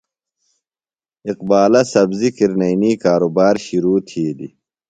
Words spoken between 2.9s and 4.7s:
کارُبار شِرو تِھیلیۡ۔